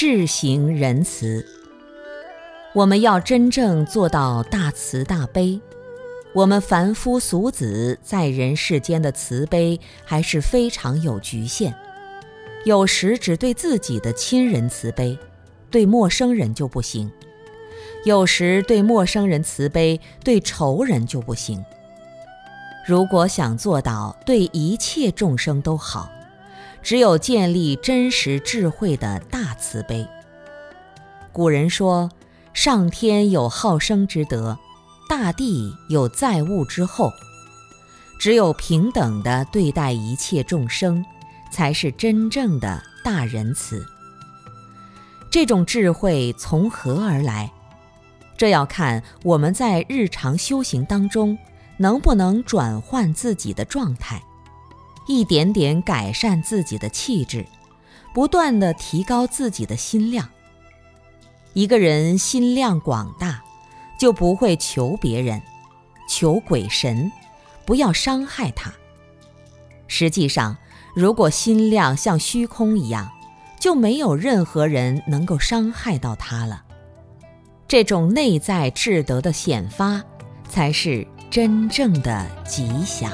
[0.00, 1.44] 智行仁慈。
[2.72, 5.60] 我们要真正做到大慈大悲，
[6.32, 11.74] 我们凡夫俗子在人世间的慈悲还是非常有局限，
[12.64, 15.18] 有时只对自己的亲人慈悲，
[15.70, 17.10] 对陌生人就不行；
[18.06, 21.62] 有时对陌生人慈悲，对仇人就不行。
[22.86, 26.10] 如果想做到对一切众生都好，
[26.82, 30.06] 只有建立真实智慧的大慈悲。
[31.32, 32.10] 古人说。
[32.52, 34.58] 上天有好生之德，
[35.08, 37.12] 大地有载物之厚。
[38.18, 41.02] 只有平等地对待一切众生，
[41.52, 43.86] 才是真正的大仁慈。
[45.30, 47.50] 这种智慧从何而来？
[48.36, 51.38] 这要看我们在日常修行当中
[51.76, 54.20] 能不能转换自己的状态，
[55.06, 57.46] 一点点改善自己的气质，
[58.14, 60.28] 不断地提高自己的心量。
[61.52, 63.42] 一个人心量广大，
[63.98, 65.42] 就不会求别人，
[66.08, 67.10] 求鬼神，
[67.64, 68.72] 不要伤害他。
[69.88, 70.56] 实际上，
[70.94, 73.10] 如果心量像虚空一样，
[73.58, 76.64] 就没有任何人能够伤害到他了。
[77.66, 80.02] 这种内在智德的显发，
[80.48, 83.12] 才是真正的吉祥。